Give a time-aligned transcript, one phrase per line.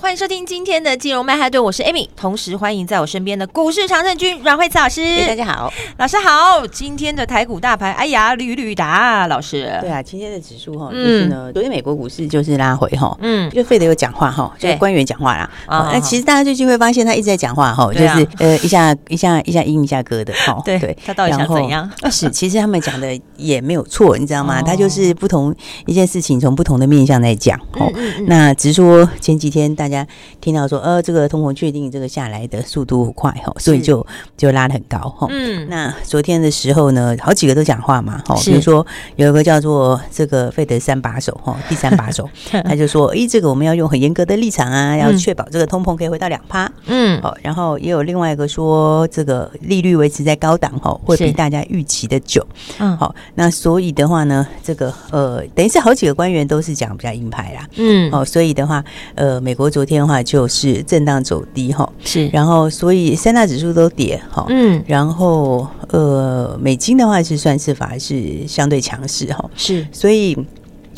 [0.00, 5.02] 欢迎收听今天的金融曼哈顿，我是 Amy，同时欢迎在我身边的股市常胜军阮慧慈老师。
[5.26, 6.66] 大家好，老师好。
[6.68, 9.70] 今天的台股大盘，哎呀，屡屡打，老师。
[9.82, 15.48] 对啊，今天的指数哈，就是呢，昨天美国股市就是拉回哈，嗯，就费德有讲话哈，就是官员讲话啦。
[15.68, 20.58] 那其实大家最近会发现他一直在讲话哈，就是呃一下一下一下阴一下歌的哈。
[20.64, 21.88] 对对，他到底想怎样？
[22.10, 24.62] 是，其实他们讲的也没有错，你知道吗？
[24.62, 27.60] 他就是不同一件事情从不同的面向在讲。
[27.74, 27.92] 哦，
[28.26, 29.89] 那只是说前几天大。
[29.90, 30.06] 大家
[30.40, 35.26] 听到说，呃，这个通膨确定这个下来的速度快哈，所以就就拉得很高哈。
[35.30, 42.28] 嗯，那昨天的时候呢，好几个都讲话嘛，哈，比如说有一个叫做这个费德三把手哈， 第三把手，
[42.64, 46.70] 他就说，诶，这个我们要用很严格的立场啊，要确保这个通膨可以回到两趴。
[46.86, 52.46] 嗯，好，然后也有另外一个说，这个利率维持在高档哈，会比大家预期的久。
[52.78, 57.66] 嗯，好，那所以的话呢，这个呃，等于是好几个官员都是讲比较硬派啦。
[57.76, 70.36] 嗯，哦，所以的话，呃，美国昨天的话就是震荡走低哈，是，然后所以三大指数都跌哈，嗯，然后呃，美金的话是算是反而是相对强势哈，是，所以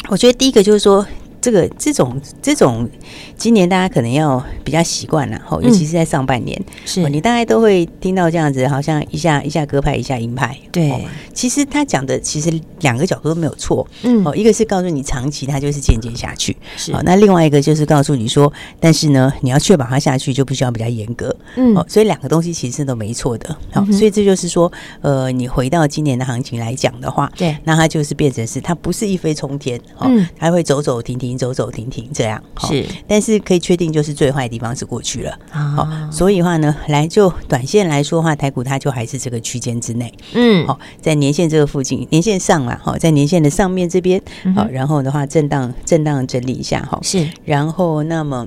[0.08, 1.06] 我觉得第一个就是说。
[1.42, 2.88] 这个这种这种，
[3.36, 7.02] 今年大家可能要比较习惯了哈，尤其是在上半年，是。
[7.10, 10.56] 你大概都会听到这样子，好像一下一下鸽派，一下鹰派。
[10.70, 11.04] 对，
[11.34, 12.48] 其实他讲的其实
[12.80, 31.31] 两个角度都没有错，嗯，哦，一个是告诉你长期它就是渐渐下去，是，那另外一个就是告诉你说，但是呢，你要确保它下去，就必须要比较严格，嗯，哦，所以两个东西其实都没错的，好，所以这就是说，呃，你回到今年的行情来讲的话，对，那它就是变成是它不是一飞冲天，嗯，它会走走停停。
[31.36, 44.20] 走走停停这样是，但是可以确定就是最坏的地方是过去了，好，所以的话呢，来就短线来说的话，台股它就还是这个区间之内，嗯，好，在年线这个附近，年线上了，好，在年线的上面这边，
[44.54, 48.46] 好，然后的话震荡震荡整理一下，哈，是，然后那么。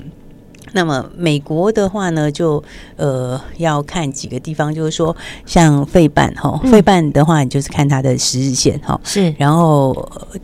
[0.75, 2.61] 那么美国的话呢，就
[2.97, 5.15] 呃要看几个地方，就是说
[5.45, 9.93] 像费半哈，费半的话，你就是看它的十日线哈，是，然后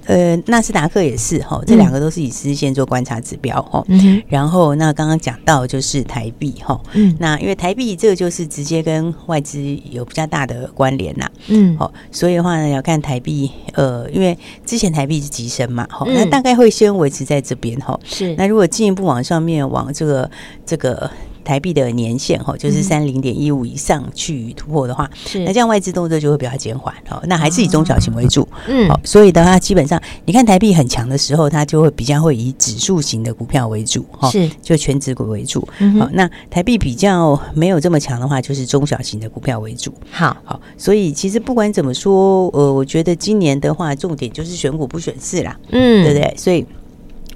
[0.06, 20.21] 呃纳斯达克也是哈，这两个都是以十日线做观察指标哈，嗯，然后那刚刚讲到就是台币哈，嗯，那因为台币这个就是直接跟外资有比较大的关联呐，嗯，好，所以的话呢要看台币，呃，因为之前台币是急升嘛，哈，那大概会先维持在这边哈，是，那如果进一步往上面往这个。
[20.66, 21.10] 这个
[21.44, 27.22] 台币的年限哈，就是三零点一五以上去突破的话，是那这样外资动作就会比较减缓哈。
[27.26, 35.68] 那还是以中小型为主，嗯，好，所以的话，基本上你看台币很强的时候，它就会比较会以指数型的股票为主哈，是就全指股为主。
[36.00, 39.92] 好，那台币比较没有这么强的话，就是中小型的股票为主。
[40.12, 46.34] 好，好，所以其实不管怎么说，呃，我觉得今年的话，重点就是选股不选市啦，嗯，对不对？
[46.38, 46.64] 所以。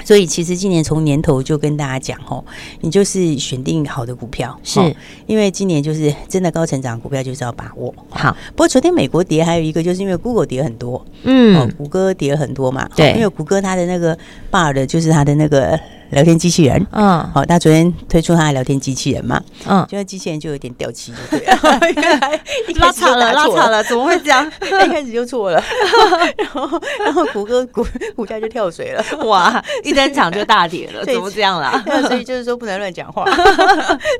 [0.05, 2.45] 所以其实今年从年头就跟大家讲吼，
[2.79, 4.79] 你就是选定好的股票，是
[5.25, 7.93] 因为今年就是真的高成长股票就是要把握。
[8.09, 14.15] 好，不过昨天美国跌还有一个就是因为 Google 跌很多，嗯，谷歌跌很多嘛，对，因为谷歌它的那个
[14.51, 15.77] Bard 的就是它的那个。
[16.11, 21.39] 聊天机器人，嗯，好，他昨天推出他的聊天机器人嘛，嗯，就机器人就有点掉漆，对，
[22.79, 24.45] 拉差了，拉差了，怎么会这样？
[24.85, 25.61] 一开始就错了，
[26.37, 31.83] 然后，然后谷歌股股价就跳水了，哇，一登场就大跌了，怎么这样啦？
[32.07, 33.25] 所以就是说不能乱讲话，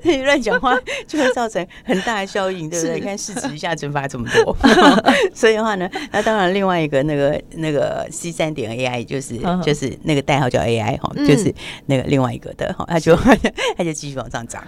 [0.03, 0.75] 你乱讲话
[1.07, 2.95] 就会造成很大的效应，对不对？
[2.95, 4.57] 你看市值一下蒸发这么多，
[5.33, 11.53] 所以的话呢，那当然另外一个那个那个 C 三点 AI 就是就是那个代号叫 AI 哈，就是。
[11.87, 13.15] 那个另外一个的哈，他就
[13.77, 14.63] 他就继续往上涨，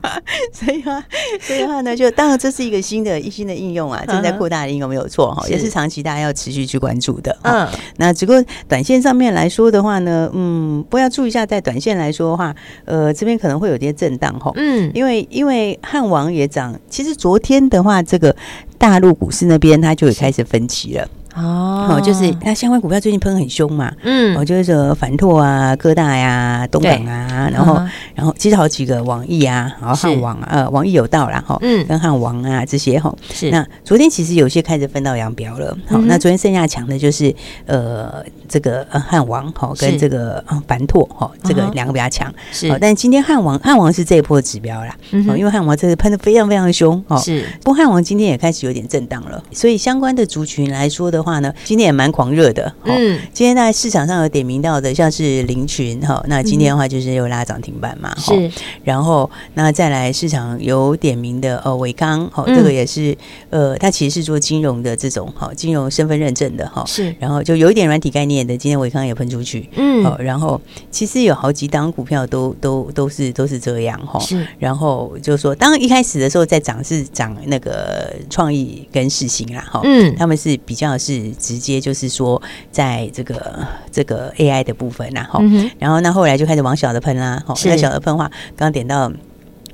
[0.52, 1.04] 所以啊，
[1.40, 7.36] 所以的话呢，就当然这是一个新的一新的应用啊，正在扩大的应用没有错哈，也是长期大家要持续去关注的。
[7.42, 12.54] 嗯，那只不过短线上面来说的话呢，嗯，不要注意一下，在短线来说的话，
[12.84, 14.50] 呃，这边可能会有些震荡哈。
[14.56, 18.34] 嗯，因为因为汉王也涨，其实昨天的话，这个
[18.78, 21.08] 大陆股市那边它就也开始分歧了。
[21.34, 27.80] 哦，就是那相关股票最近喷很凶嘛，嗯，我就是说凡拓啊、科大呀、东港啊，然后
[28.14, 33.48] 然后其实好几个网易啊，然后汉王呃网易有道啦哈，嗯，跟汉王啊这些哈，是。
[33.50, 37.32] 那昨天其实有些开始分道扬镳了，好，那昨天剩下强的就是
[37.66, 51.19] 呃这个汉王哈跟这个凡拓哈，这个两个比较强，是，但今天汉王汉王是这一波指标啦，嗯，因为汉王这个喷的非常非常凶哦，是，不过汉王今天也开始有点震荡了，所以相关的族群来说的。
[51.20, 52.72] 的话呢，今天也蛮狂热的。
[52.84, 58.14] 嗯，今天在市场上有点名到的，像是林群哈，那今天的话就是又拉涨停板嘛。
[58.16, 58.50] 是，
[58.82, 63.16] 然后那再来市场有点名的呃伟康，哈，这个也是
[63.50, 66.84] 呃，它其实是做金融的这种哈，金融身份认证的哈。
[66.86, 69.68] 是，然后就有一点软体概念的，今天伟康也喷出去。
[69.76, 74.18] 嗯，好然后其实有好几档股票都都都是都是这样哈。
[74.20, 79.80] 是，然后就说，当一开始的时候在涨是涨那个创意跟世芯啦哈。
[79.84, 82.40] 嗯，他们是比较是直接就是说
[82.70, 85.40] 在这个这个 AI 的部分然后，
[85.78, 87.42] 然后那后来就开始往小的喷啦。
[87.46, 89.10] 哦，那小的喷话，刚刚点到。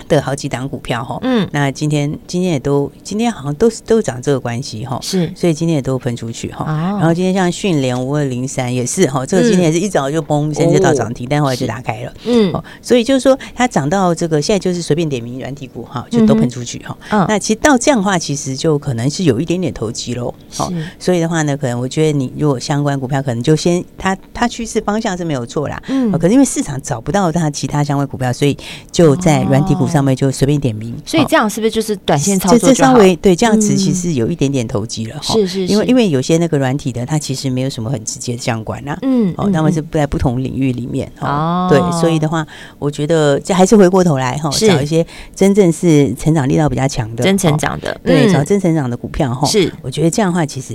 [0.08, 6.64] 的好几档股票哈，嗯，那今天今天也都今天好像都是都涨这个关系哈，是，所以今天也都喷出去哈，
[6.98, 28.56] 然后今天像讯联五二零三也是哈，这个今天也是一早就崩，先就到涨停，但后来就打开了，嗯，所以就是说它涨到这个现在就是随便点名软体股哈，就都喷出去哈，那其实到这样的话，其实就可能是有一点点投机喽，好，所以的话呢，可能我觉得你如果相关股票可能就先它它趋势方向是没有错啦，嗯，可是因为市场找不到它其他相关股票，所以
[28.92, 29.95] 就在软体股上。
[29.96, 32.58] 上面就随便点名，所以这样是不是就是短线操作？
[32.58, 35.32] 这稍微对这样子其实有一点点投机了哈。
[35.32, 38.94] 是是，因为因为有些那个软体的，它其实没有什么很直接的相关呐。
[39.00, 41.66] 嗯，哦，他们是不在不同领域里面哦。
[41.70, 42.46] 对，所以的话，
[42.78, 49.46] 我觉得这还是回过头来哈，找一些真正是成长力道比较强的、真成长的，对，找真成长的股票哈。
[49.46, 50.74] 是，我觉得这样的话其实。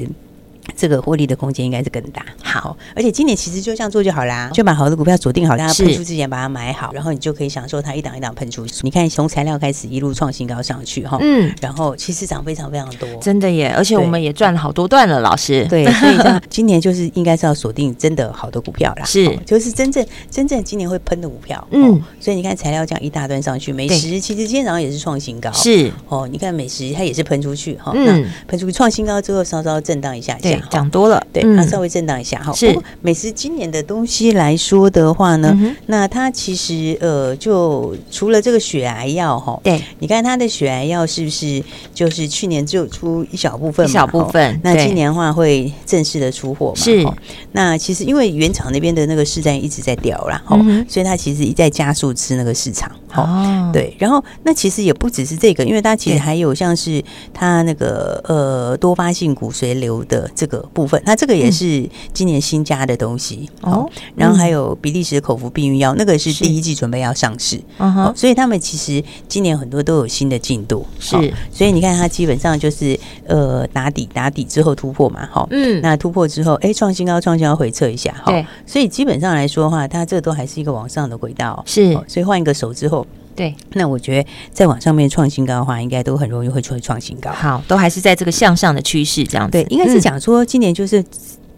[0.81, 2.25] 这个获利的空间应该是更大。
[2.42, 8.66] 好，而且今年其实就这样做就好啦，就把好的股票锁定好，让它喷出之前把它买好，然后你就可以享受它一档一档喷出。
[8.81, 13.72] 你看从材料开始一路创新高上去哈，嗯，然后其实涨非常非常多，真的耶！
[13.78, 15.63] 而且我们也赚了好多段了，老师。
[15.68, 21.68] 对，所以这 今年就是应该是要锁定真的好的股票啦，是，就是真正真正今年会喷的股票。
[21.69, 26.28] 嗯，所以你看材料这样一大段上去，美食其实今天早上也是创新高，是哦。
[26.31, 30.57] 你看美食它也是喷出去哈，那喷出去创新高之后稍稍震荡一下下。
[30.71, 32.51] 涨多了，对，它稍微震荡一下哈。
[32.53, 32.75] 是。
[33.01, 35.56] 美食今年的东西来说的话呢，
[35.88, 41.62] 那它其实呃，就除了这个血癌药哈，对，你看它的血癌药是不是
[41.94, 46.75] 就是去年只有出一小部分，一小部分，那今年的话会正式的出货嘛？
[46.75, 47.06] 是。
[47.51, 50.57] 那其实因为原厂那边的那个市占一直在掉啦，哈，
[50.88, 53.94] 所以它其实一再加速吃那个市场，哦，对。
[54.00, 57.03] 然后那其实也不只是这个，因为它其实还有像是
[57.33, 63.90] 它那个呃多发性骨髓瘤的这个部分，那这个也是今年新加的东西哦。
[64.16, 71.34] 然后还有比利时的口服避孕药，那个是第一季准备要上市，哦，所以他们其实今年很多都有新的进度，是。
[71.52, 78.31] 所以你看它基本上就是呃打底打底之后突破嘛，哈，嗯，那突破之后，哎，创新高创新高回撤一下，哈，
[78.66, 81.94] 所以基本上来说的话，它这个都还是一个往上的轨道，是。
[82.07, 83.06] 所以换一个手之后。
[83.36, 87.31] 对，那我觉得再往上面创新高的话，应该都很容易会出来创新高。
[87.31, 89.51] 好，都还是在这个向上的趋势这样子。
[89.51, 91.04] 对，应该是讲说今年就是。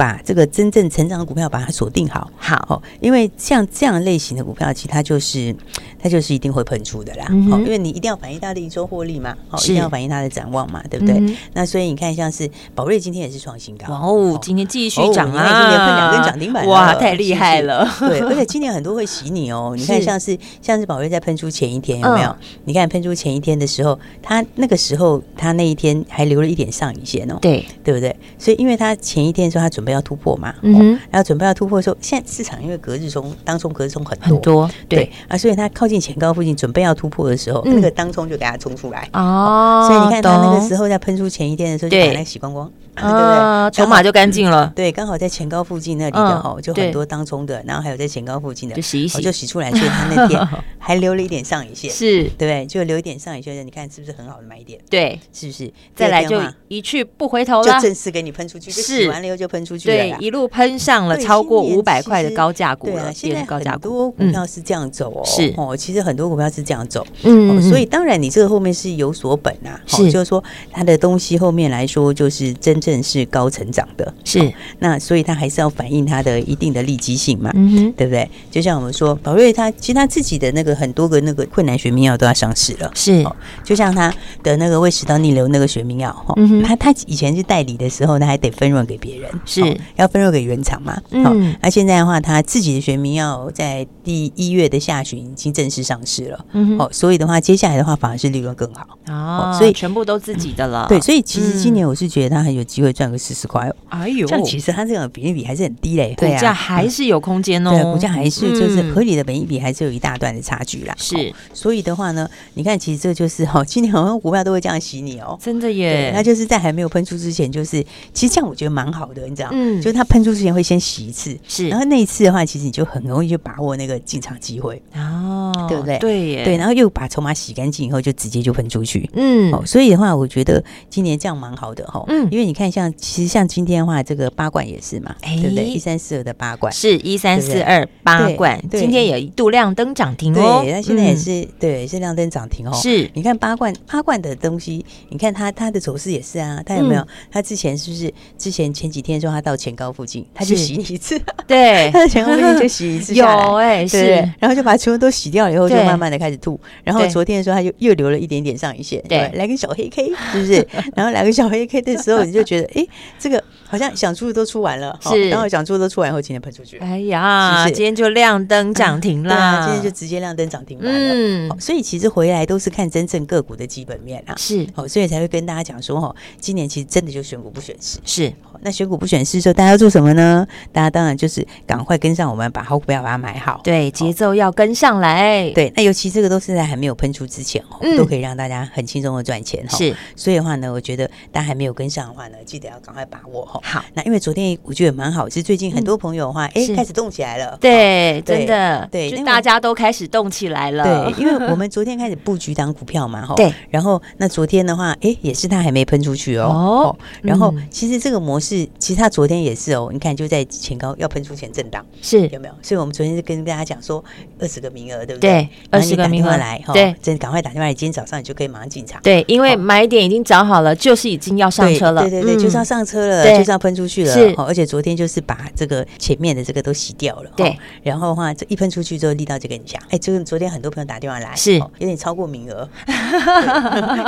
[0.03, 5.55] 把这个真正成长的股票把它锁定好，好，因为像这样类型的股票，其实它就是
[5.97, 7.23] 它就是一定会喷出的啦。
[7.49, 11.23] 好，因为你一定要反映它的营收获利嘛，好，一定要反映它的展望嘛，对不对？
[11.53, 17.89] 那所以你看，像是宝瑞今天也是创新高，哇哦，今天继续涨啊，今年喷两根涨停板，哇，太厉害了。
[17.99, 19.73] 对，而且今年很多会洗你哦。
[19.79, 22.35] 你看，像是像是宝瑞在喷出前一天有没有？
[22.65, 28.13] 你看喷出前一天的时候，它那个时候它那一天还留了一点上影线哦，对，对不对？
[28.37, 43.71] 所以因为它前一天说它准备要突破嘛，嗯，然后准备要突破的时候，现在市场因为隔日冲当中隔日冲很多，很多对啊，所以它靠近前高附近准备要突破的时候，那个当冲就给它冲出来哦，所以你看它那个时候在喷出前一天的时候，就把那个洗光光，对不对？
[43.71, 50.47] 筹码就干净了，对，刚好在前高附近那里的哦，就很多当中的，然后还有在前高附近的，就洗一洗，就洗出来，所以他那天
[50.77, 52.65] 还留了一点上影线，是，对不对？
[52.65, 54.79] 就留一点上影线，你看是不是很好的买点？
[54.89, 55.71] 对，是不是？
[55.95, 60.17] 再来就一去不回头了，就正式给你喷出去，是洗完了以后就喷出去了。
[60.19, 78.29] 一路喷上了超过五百块的高价股了，现在很多股票是这样走哦，是哦，其实很多股票是这样走，嗯，所以当然你这个后面是有所本啊，是，就是说它的东西后面来说就是真正是高成长的，是，那所以它还是要反映它的一定的利基性嘛，嗯，对不对？
[78.49, 83.25] 就像我们说宝瑞，他其实他自己的那个很多个那个困难学名药都要上市了，是，
[83.63, 84.13] 就像他
[84.43, 86.33] 的那个胃食道逆流那个学名药，哈，
[86.65, 89.61] 他他以前是代理的时候，它还得分润给别人，是
[89.95, 90.07] 要。
[90.13, 90.95] 分润给原厂嘛？
[91.09, 96.45] 嗯，那现在的话，他自己的学名药在第一月的下旬已经正式上市了。
[96.51, 98.85] 嗯，哦，所以的话，接下来的话反而是利润更好。
[99.07, 100.85] 哦，所以全部都自己的了。
[100.87, 103.75] 对，所以其实今年我是觉得他很有机会赚个四十块哦。
[103.89, 107.69] 哎呦，这样其实它这个本益比还是很低嘞，对啊，股价还是有空间哦。
[107.69, 110.95] 对，股价还是就是合理的本益比还是有一大段的差距啦。
[110.97, 116.11] 是，所以的话呢，你看，其实这就是哈， 今年好像股票都会这样洗你哦，真的耶。
[116.13, 124.81] 那就是在还没有喷出之前，就是其实这样我觉得蛮好的，你知道，嗯，就是它喷出之前会先洗一次，是，然后那一次的话，其实你就很容易就把握那个进场机会。
[124.95, 125.97] 哦，对不对？
[125.99, 135.63] 对耶，对，然后又把筹码洗干净以后，就直接就喷出去，嗯，哦，所以的话，我觉得今年这样蛮好的哈，嗯，因为你看，像其实像今天的话，这个八冠也是嘛，对不对？
[135.63, 147.07] 一三四二的八冠是一三四二八冠，今天也一度亮灯涨停哦，对，那现在也是对，是亮灯涨停哦，是，你看八冠八冠的东西，你看它它的走势也是啊，它有没有？
[147.31, 160.67] 它之前是不是之前前几天说它到前高附近，它就洗你一次，对， 它的前高附近就洗一次，有哎，是，然后就把全部都洗掉了以后，就慢慢的开始吐，然后昨天的时候它就又留了一点点上影线，对，来个小黑 K，是不是？
[160.95, 162.85] 然后来个小黑 K 的时候，你就觉得，哎，
[163.17, 178.33] 这个好像想出的都出完了，是，然后想出的都出完以后，今天喷出去，哎呀，今天就亮灯涨停了， 今天就直接亮灯涨停板了，嗯，所以其实回来都是看真正个股的基本面啊，是，哦，所以才会跟大家讲说，哈，今年其实真的就选股不选市，是，
[178.63, 180.45] 那选股不选市之后，大家要做什么呢？
[180.71, 212.27] 大家当然就是赶快跟上我们，把好股票把它买好，对，节奏要跟上来，对，那尤其这个都是在还没有喷出之前，哦，都可以让大家很轻松的赚钱哈，是，所以的话呢，我觉得大家还没有跟上的话呢，记得要赶快把握，哈，好，那因为昨天我觉得蛮好，是最近很多朋友的话，哎，开始动起来了，对，真的，对，就大家都开始动起来了，对，因为我们 昨天开始布局当股票嘛，哈，对，然后那昨天的话，哎，也是它还没喷出去哦，哦，然后其实这个模式，其实它昨天也是哦，你看就在前高要喷出前震荡，是。
[212.27, 212.53] 有没有？
[212.61, 214.03] 所以我们昨天就跟大家讲说，
[214.39, 215.31] 二十个名额，对不对？
[215.31, 216.33] 对，二十个名额。
[216.33, 231.59] 来，对，真赶快打电话来，今天早上你就可以马上进场，对，因为买点已经找好了，就是已经要上车了，对对对，就是要上车了，就是要喷出去了，是，而且昨天就是把这个前面的这个都洗掉了，对，然后的话这一喷出去之后，力道就跟你讲，哎，这个昨天很多朋友打电话来，是。
[231.77, 232.67] 有点超过名额，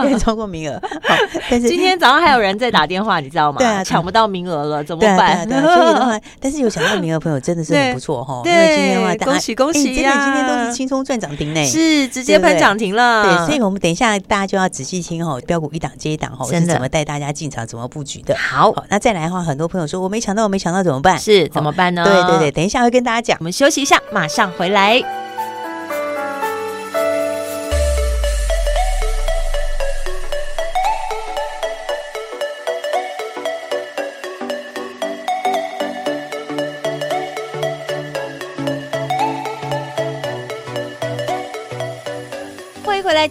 [0.01, 1.15] 有点超过名额， 好，
[1.49, 3.59] 但是今天早上还有人在打电话，你知道吗？
[3.61, 5.47] 对啊，抢不到名额了，怎么办？
[5.47, 10.25] 对， 所以的话，但是有抢到名额的朋友真的是很不错哈，因为今天的话，恭喜恭喜呀！
[10.25, 13.23] 今天都是轻松赚涨停呢，是直接喷涨停了。
[13.23, 18.35] 对，所以我们等一下大家就要仔细听哈，标股一档接一档哈，是怎么带大家进场，怎么布局的。
[18.35, 21.17] 好，那再来的话，很多朋友说我没抢到，我没抢到怎么办？
[21.17, 22.03] 是怎么办呢？
[22.03, 23.37] 对对对，等一下会跟大家讲。
[23.39, 25.24] 我们休息一下，马上回来。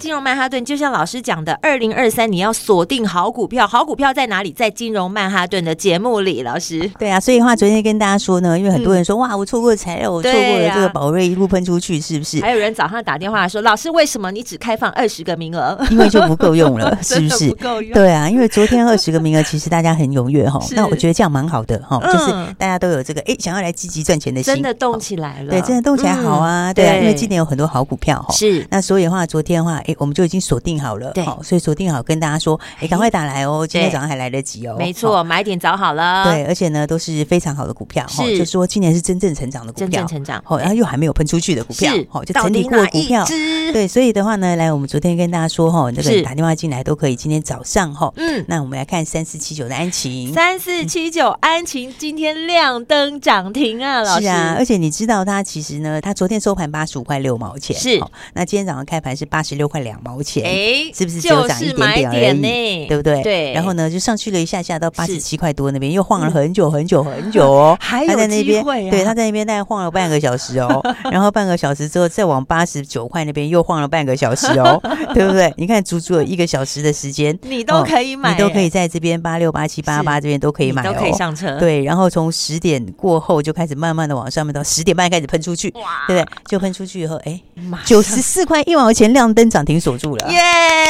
[0.05, 4.53] 金融曼哈顿，就像老师讲的，二零二三你要锁定好股票，好股票在哪里？
[4.53, 6.87] 在金融曼哈顿的节目里，老师。
[6.99, 12.39] 对啊，所以的话，昨天跟大家说呢，因为很多人说，嗯、哇，我错过了材料，我错过了这个宝瑞一路喷出去，是不是？
[12.43, 15.83] 还有人早上打电话说，老师，为什么你只开放二十个名额？
[15.91, 17.49] 因为就不够用了， 是不是？
[17.49, 17.95] 不够用。
[17.95, 20.61] 对啊，因为昨天二十个名额，其实大家很踊跃哈。
[20.73, 25.49] 那我觉得这样蛮好的哈，就是大家都有这个哎，想要来积极赚钱的心，真的动起来了。
[25.49, 26.71] 对，真的动起来好啊。
[26.71, 28.35] 嗯、对啊，因为今年有很多好股票哈。
[28.35, 28.67] 是。
[28.71, 30.65] 那所以的话，昨天的话，哎，我们就已经锁。
[30.65, 43.27] 定好了，对，所以锁定好，跟大家说，哎，赶快打来哦，今天早上还来得及哦，没错，买点找好了，对，而且呢都是非常好的股票，是，就说今年是真正成长的股票，真正成长，哦，然后又还没有喷出去的股票，哦，就整体过的股票，
[43.75, 61.21] 对，所以的话呢，来，我们昨天跟大家说哈，那个打电话进来都可以，今天早上哈，嗯，那我们来看三四七九的安晴，三四七九安晴今天亮灯涨停啊，老师，是啊，而且你知道它其实呢，它昨天收盘八十五块六毛钱，是，那今天早上开盘是八十六块两毛钱，哎，是不是？
[61.21, 63.23] 就涨一点点而已，对不对？
[63.23, 63.53] 对。
[63.53, 67.77] 然后呢，就上去了一下下到八十七块多那边，又晃了很久很久很久哦。
[67.81, 68.91] 还有机会啊！
[68.91, 70.81] 对，他在那边大概晃了半个小时哦。
[71.13, 74.81] 然后半个小时之后，再往八十九块那边又晃了半个小时哦，
[75.15, 75.53] 对不对？
[75.57, 81.59] 你看，足足有一个小时的时间，你都可以买，你都可以在这边八六八七八八这边都可以买，都可以上车。
[81.59, 86.27] 对，然后从十点过后就开始慢慢的往上面，到十点半开始喷出去，对不对？
[86.49, 87.41] 就喷出去以后，哎，
[87.85, 90.39] 九十四块一毛钱亮灯涨停锁住了，耶！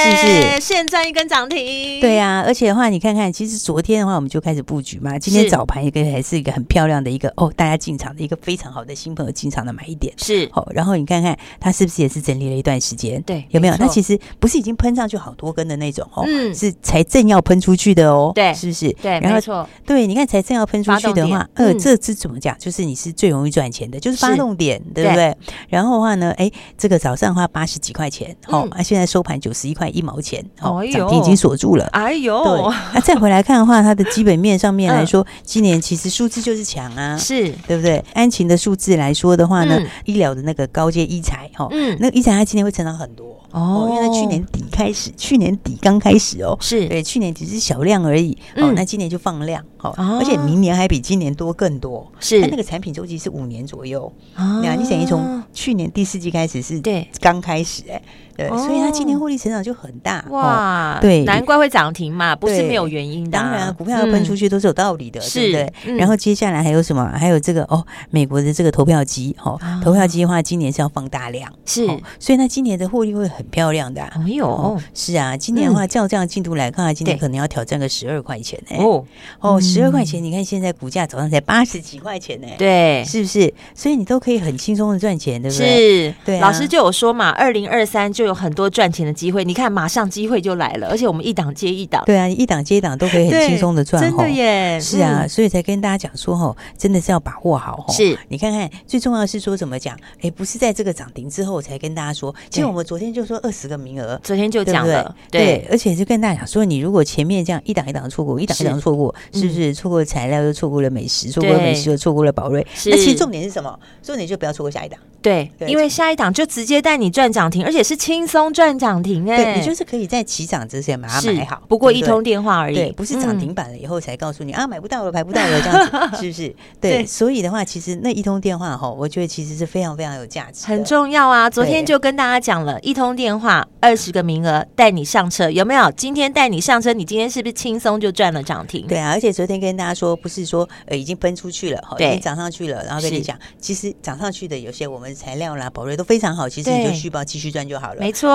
[0.03, 0.61] 是不是？
[0.61, 1.05] 现在。
[1.05, 5.19] 一根涨停，对呀、啊，而且的话，你看看，其实昨天的话，我们就开始布局嘛。
[5.19, 10.67] 今天早盘一个还是一个很漂亮的一个哦，大家进场的一个非常好的新朋友进场的买一点是哦。
[10.73, 13.21] 然后你看看它是不是也是整理了一段时间？
[13.25, 13.77] 对，有没有？
[13.77, 18.91] 它其实不是已经喷上去好多根的那种哦，嗯，是才正要喷出去的哦，对，是不是？
[19.03, 22.57] 对，然后错，对，你看才正要喷出去的话，呃，这是怎么讲？
[22.59, 25.37] 就是你是最容易赚钱的，就是发动点，对不对？
[25.69, 31.85] 然后的话呢，哎，这个早上的话八十几块钱，哦，啊，现在收盘九十一块一毛钱，哦，涨停已经锁住了。
[31.93, 38.05] 哎呦，对，那再回来看的话，它的基本面上面来说，今年其实数字就是强啊，是对不对？
[38.15, 58.03] 安晴的数字来说的话呢嗯，医疗的那个高阶医材，哈，嗯那个医材它今年会成长很多哦因为它去年底开始，去年底刚开始哦，是对，去年只是小量而已，哦嗯，那今年就放量，哦哦，而且明年还比今年多更多，是它那个产品周期是五年左右，啊那你等于从去年第四季开始是对刚开始哎，
[58.37, 63.43] 对，哦所以它今年获利成长就很大，哦哇，对难怪会涨停嘛，不是对没有原因的啊。
[63.43, 65.73] 当然，股票要喷出去都是有道理的，是对不对？
[65.87, 67.11] 嗯然后接下来还有什么？
[67.17, 74.13] 还有这个哦，美国的这个投票机，哦，啊投票机的话，今年是要放大量，是哦所以它今年的获利会很漂亮的啊。
[74.27, 78.77] 哎呦哦，是啊，今年的话，照这样进度来看，今年可能要挑战个十二块钱呢。
[78.79, 79.05] 哦，
[79.41, 83.53] 哦，十二块钱，你看现在股价早上才八十几块钱呢，对，是不是？
[83.75, 85.67] 所以你都可以很轻松的赚钱，对不对？
[86.11, 97.93] 是，对啊老师就有说嘛，二零二三就有很多赚钱的机会，你看马上机会就来了，而且我们一档接一档，对啊，一档接一档都可以很轻松的赚，真的耶，是啊，嗯，所以才跟大家讲说，吼，真的是要把握好，吼。
[97.93, 99.97] 是你看看，最重要的是说怎么讲？
[100.23, 104.21] 哎，不是在这个涨停之后才跟大家说，其实我们昨天就说二十个名额。
[104.23, 112.67] 昨天就讲了，对，而且是跟大家讲说，你如果前面这样一档一档错过，一档一档错过，是是不是错过材料又错过了美食，错过了美食又错过了宝瑞？
[112.87, 113.79] 那其实重点是什么？
[114.03, 114.99] 重点就不要错过下一档。
[115.23, 126.55] 对，对因为下一档就直接带你赚涨停，而且是轻松赚涨停，哎，对，你就是可以在起涨之前把它买好，不过一通电话而已，对，不是涨嗯停板了以后才告诉你、啊，买不到了，买不到了，这样子 是不是？
[126.81, 131.49] 对，对所以的话，其实那一通电话哈，我觉得其实是非常非常有价值的，很重要啊！
[131.49, 135.91] 昨天就跟大家讲了，一通电话二十个名额带你上车，有没有？
[135.93, 138.87] 今天带你上车，你今天是不是轻松就赚了涨停？
[138.87, 148.29] 对啊，而且昨天跟大家说，不是说呃已经喷出去了，哈，已经涨上去了，然后跟你讲，其实涨上去的有些我们材料啦、宝瑞都非常好，其实你就续报继续赚就好了，没错，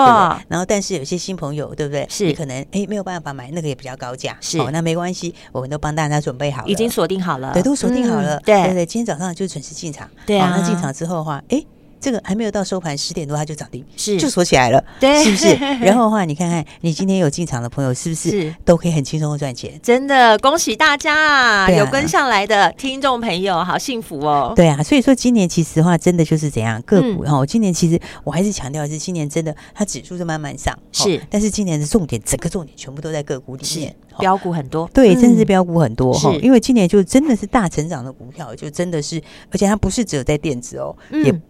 [0.48, 2.06] 然后，但是有些新朋友，对不对？
[2.10, 2.26] 是。
[2.26, 4.60] 你可能哎没有办法买，那个也比较高价，是。
[4.60, 8.64] 哦，那没关系，我们都帮大家准备好了，已经锁定好了，对，都锁定好了，嗯对。
[8.64, 11.64] 对对，今天早上就准时进场，对那进场之后的话，哎。
[12.00, 15.53] 这个还没有到收盘十点多，它就涨停，是就锁起来了，对是不是？
[15.84, 19.79] 然后的话，你看看你今天有进场的朋友，是不是是都可以很轻松的赚钱？
[19.84, 21.65] 真的恭喜大家啊！
[21.65, 24.53] 啊有跟上来的听众朋友，好幸福哦。
[24.56, 27.46] 对啊，所以说今年其实的话，真的就是怎样个股嗯哈、哦。
[27.46, 33.91] 今年其实我还是强调的是，今年真的它指数是慢慢上，是哦但是今年的重点，整个重点全部都在个股里面。
[33.91, 39.15] 哦标股很多，对，真的是嗯标股很多哈、是因为今年就真的是大成长的股票，就真的是，
[39.50, 41.41] 而且它不是只有在电子哦，嗯也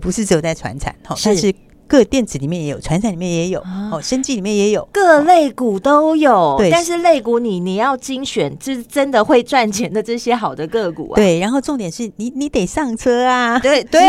[0.00, 1.24] 不是只有在传产，哈，是。
[1.26, 1.54] 但是
[1.88, 11.16] 各电子里面也有，船产里面也有，啊哦，生技里面也有，各类股都有，对但是类股你你要精选，就是真的会赚钱的这些好的个股啊。
[11.16, 14.00] 对，然后重点是你你得上车啊， 对对，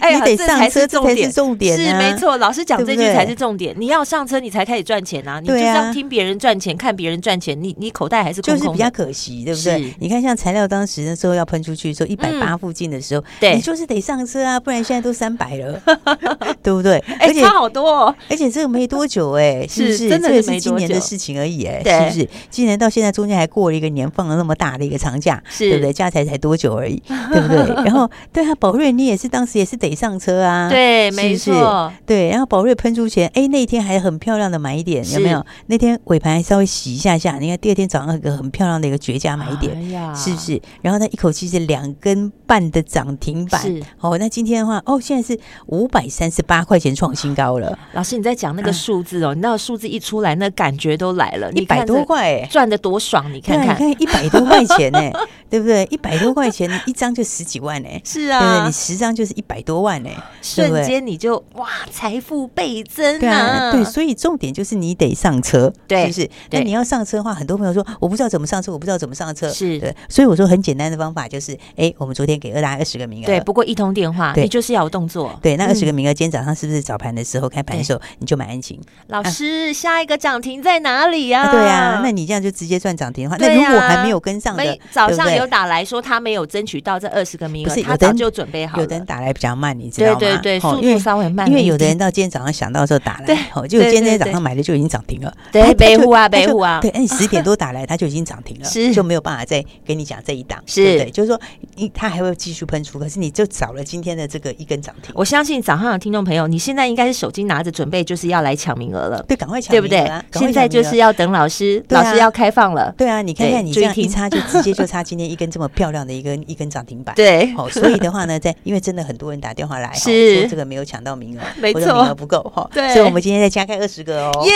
[0.00, 3.74] 哎你得上车，这才是重点啊，是没错，老师讲这句才是重点。
[3.78, 5.40] 你要上车，你才开始赚钱啊！
[5.40, 8.60] 你就对啊这样听别人赚钱，看别人赚钱，你你口袋还是空空。
[8.60, 9.94] 就是比较可惜，对不对？
[9.98, 15.80] 你看，像材料当时那时候要喷出去的时候，一百八附近的时候，对你就是得上车啊，不然现在都三百了，
[16.62, 17.02] 对不对？
[17.18, 18.14] 哎、而且差好多、哦。
[18.28, 20.08] 而且这个没多久哎、 是不是？
[20.08, 22.28] 真的是今年的事情而已哎、对是不是？
[22.50, 25.92] 今年到现在中间还过了一个年，放了那么大的一个长假，是对不对？
[25.92, 27.74] 加起来才多久而已，对不对？
[27.84, 35.44] 然后对啊，宝瑞你也是当时也是得上车啊，对，没错，对，然后宝瑞喷出前，哎，那一天还很漂亮的买点，有没有？
[35.66, 39.70] 那天尾盘还稍微洗一下下，你看第二天早上一个很漂亮的一个绝佳买点。
[40.14, 40.60] 是不是？
[40.82, 43.60] 然后它一口气是两根半的涨停板，
[44.00, 44.16] 哦。
[44.18, 52.46] 那今天的话，哦，现在是五百三十八块钱创新高了，老师你在讲那个数字哦，你那个数字一出来，那感觉都来了，一百多块哎。
[52.50, 55.00] 赚的多爽，你看看，你看一百多块钱呢，
[55.48, 55.88] 对不对？
[55.90, 58.36] 一百多块钱，一张就十几万呢，是对不对？
[58.36, 63.72] 啊你，十张就是一百多万哎，对不瞬对间你就哇，财富倍增对啊，啊！
[63.72, 66.30] 对，所以重点就是你得上车，对是不是？
[66.50, 75.34] 那你要上车的话，很多朋友说我不知道怎么上车，我不知道怎么上车，是对，所以我说很简单的方法就是，哎，我们昨天给二大二十个名额，对，不过一通电话，对你就是要有动作。
[75.40, 78.80] 对，那二十个嗯名额，今天早上是不是早盘的时候开盘的时候你就买安晴？
[79.06, 81.42] 老师，下一个涨停在哪里呀？
[81.42, 88.82] 啊，对啊，那你这样就直接赚涨停的话，那如果还没有跟上的，早上有打来说他没有争取到这二十个名额，不是有的人他早就准备好了。
[88.82, 90.18] 有的人打来比较慢，你知道吗？
[90.18, 101.10] 对对对，速哦因为度稍微慢因为，有的人到今天早上想到的时候打来，对哦，就今天早上买的就已经涨停了，对北户啊北户啊对，哎，你十点多 打来，他就已经涨停了，是就没有办法再跟你讲这一档，是对不对？
[101.12, 101.40] 就是说，
[101.76, 106.79] 你他还会继续喷出，可是你就少了今天的这个一根涨停，我相信早上的听众朋友，你现在。
[106.80, 109.22] 在应该是手机拿着准备，就是要来抢名额了。
[109.28, 110.10] 对，赶快抢，对不对？
[110.32, 112.92] 现在就是要等老师，老师要开放了。
[112.96, 117.14] 对啊，你看看你这样一插，就直接就插今天一根这么漂亮的一根一根涨停板。
[117.16, 122.68] 对，好，所以的话呢，在因为真的很多人打电话来， 是这个没有抢到名额，没错，名额不够哈。
[122.72, 124.52] 对，所以我们今天再加开二十个哦，耶，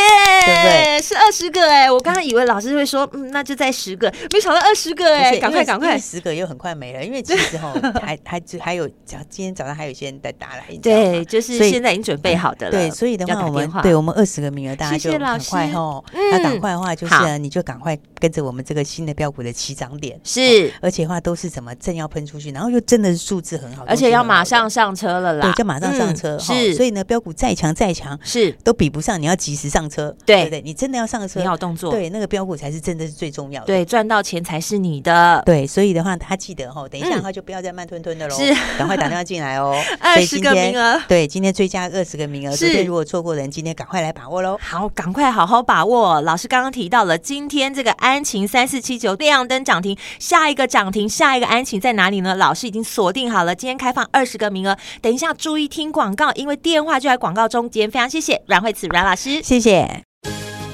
[0.46, 1.02] 对不对？
[1.02, 12.72] 是二十个哎，我刚刚以为老师会说，嗯，那就再十个，没想到二十个哎，赶快赶快，十个又很快没了，因为其实哈还还还有，今天早上还有一些人在打来，对，就是现在已经准备好的了。
[12.72, 28.52] 对，所以的话我们对我们二十个名额，大家就赶快哦，那赶快的话就是你就赶快跟着我们这个新的标股的起涨点是，而且话都是怎么正要喷出去，然后又真的是数字很好，而且要马上上车了啦，对，就马上上车是，所以呢标股再强再强是。
[28.62, 30.44] 都比不上你要及时上车，对。
[30.44, 30.60] 不对？
[30.62, 46.20] 你真的要上车，你要动作，对，那个标股才是真的是最重要的，对，赚到钱才是你的，对，所以的话他记得哈，等一下的话就不要再慢吞吞的喽，是，赶快打电话进来哦， 二十个名额，对，今天追加二十个名额，昨天如果错过的人，今天赶快来把握喽，好，赶快好好把握。
[46.20, 52.34] 老师刚刚提到了，今天这个安晴三四七九亮灯涨停，下一个涨停，下一个安晴在哪里呢？
[52.34, 57.90] 老师已经锁定好了，今天开放二十个名额，等一下注意听广告，因为电话就在广告中间。
[57.90, 60.02] 非常谢谢阮慧慈阮老师，谢谢。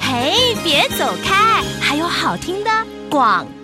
[0.00, 2.70] 嘿，别走开，还有好听的
[3.08, 3.59] 广告。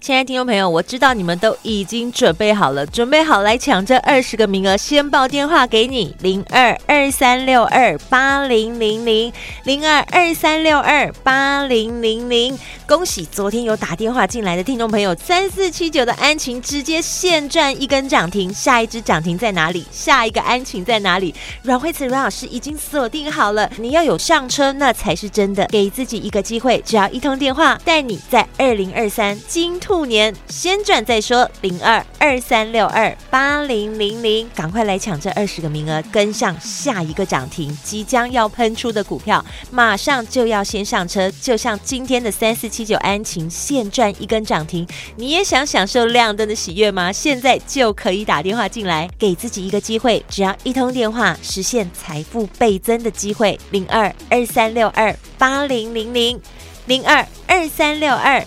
[0.00, 4.74] 亲爱的听众朋友，我知道你们都已经准备好了，准备好来抢这二十个名额。
[4.74, 9.30] 先报电话给你：零二二三六二八零零零
[9.64, 12.58] 零二二三六二八零零零。
[12.86, 19.84] 恭喜昨天有打电话进来的听众朋友，三四七九的安勤直接现赚一根涨停，下一只涨停在哪里？
[19.92, 21.34] 下一个安勤在哪里？
[21.62, 25.66] 阮慧慈阮老师已经锁定好了，你要有上车，那才是真的。
[25.66, 41.28] 给自己一个机会，只要一通电话，带你在二零二三金兔年先赚再说，零二二三六二八零零零，赶快来抢这二十个名额，跟上下一个涨停，即将要喷出的股票，马上就要先上车。
[41.42, 47.10] 就像今天的三四七九安晴现赚一根涨停，你也想享受亮灯的喜悦吗？
[47.10, 56.40] 现在就可以打电话进来，给自己一个机会，只要一通电话，实现财富倍增的机会，零二二三六二八零零零
[56.86, 58.46] 零二二三六二。